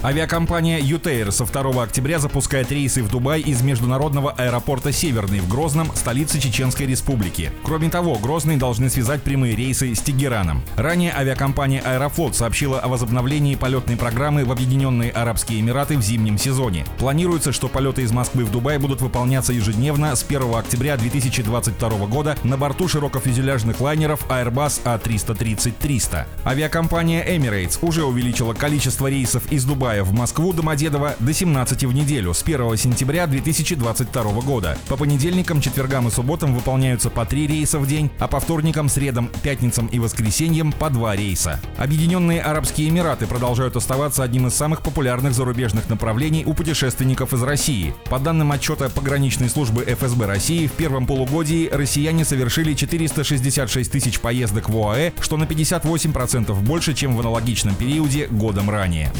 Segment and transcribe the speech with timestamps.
[0.00, 5.90] Авиакомпания «Ютейр» со 2 октября запускает рейсы в Дубай из международного аэропорта «Северный» в Грозном,
[5.96, 7.50] столице Чеченской Республики.
[7.64, 10.62] Кроме того, Грозный должны связать прямые рейсы с Тегераном.
[10.76, 16.86] Ранее авиакомпания «Аэрофлот» сообщила о возобновлении полетной программы в Объединенные Арабские Эмираты в зимнем сезоне.
[16.98, 22.38] Планируется, что полеты из Москвы в Дубай будут выполняться ежедневно с 1 октября 2022 года
[22.44, 26.24] на борту широкофюзеляжных лайнеров Airbus A330-300.
[26.46, 31.94] Авиакомпания Emirates уже увеличила количество рейсов из Дубая Дубая в Москву Домодедово до 17 в
[31.94, 34.76] неделю с 1 сентября 2022 года.
[34.86, 39.30] По понедельникам, четвергам и субботам выполняются по 3 рейса в день, а по вторникам, средам,
[39.42, 41.58] пятницам и воскресеньям по 2 рейса.
[41.78, 47.94] Объединенные Арабские Эмираты продолжают оставаться одним из самых популярных зарубежных направлений у путешественников из России.
[48.10, 54.68] По данным отчета пограничной службы ФСБ России, в первом полугодии россияне совершили 466 тысяч поездок
[54.68, 59.10] в ОАЭ, что на 58% больше, чем в аналогичном периоде годом ранее.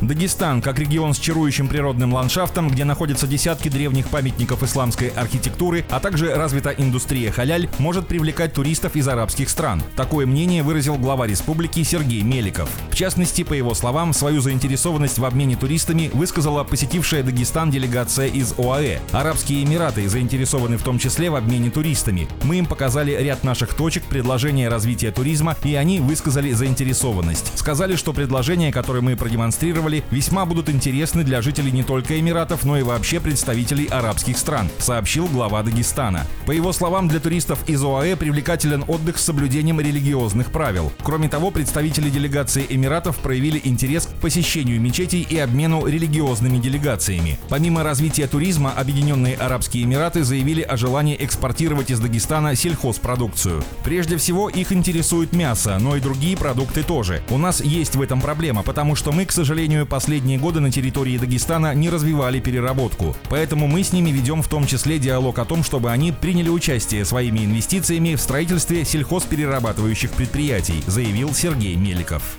[0.00, 6.00] Дагестан, как регион с чарующим природным ландшафтом, где находятся десятки древних памятников исламской архитектуры, а
[6.00, 9.82] также развита индустрия халяль, может привлекать туристов из арабских стран.
[9.96, 12.68] Такое мнение выразил глава республики Сергей Меликов.
[12.90, 18.54] В частности, по его словам, свою заинтересованность в обмене туристами высказала посетившая Дагестан делегация из
[18.58, 19.00] ОАЭ.
[19.12, 22.28] Арабские Эмираты заинтересованы в том числе в обмене туристами.
[22.42, 27.58] Мы им показали ряд наших точек предложения развития туризма, и они высказали заинтересованность.
[27.58, 32.64] Сказали, что предложения, которые мы продемонстрировали, продемонстрировали, весьма будут интересны для жителей не только Эмиратов,
[32.64, 36.26] но и вообще представителей арабских стран, сообщил глава Дагестана.
[36.46, 40.92] По его словам, для туристов из ОАЭ привлекателен отдых с соблюдением религиозных правил.
[41.02, 47.38] Кроме того, представители делегации Эмиратов проявили интерес к посещению мечетей и обмену религиозными делегациями.
[47.48, 53.62] Помимо развития туризма, Объединенные Арабские Эмираты заявили о желании экспортировать из Дагестана сельхозпродукцию.
[53.82, 57.22] Прежде всего, их интересует мясо, но и другие продукты тоже.
[57.30, 60.72] У нас есть в этом проблема, потому что мы, к сожалению, сожалению, последние годы на
[60.72, 63.16] территории Дагестана не развивали переработку.
[63.30, 67.04] Поэтому мы с ними ведем в том числе диалог о том, чтобы они приняли участие
[67.04, 72.36] своими инвестициями в строительстве сельхозперерабатывающих предприятий, заявил Сергей Меликов.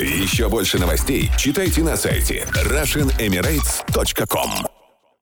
[0.00, 4.69] Еще больше новостей читайте на сайте RussianEmirates.com